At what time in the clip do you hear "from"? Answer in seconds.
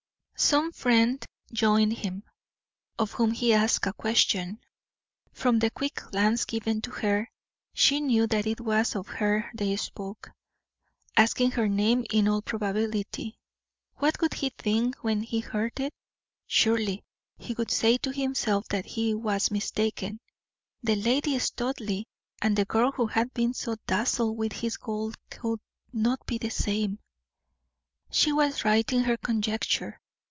5.33-5.59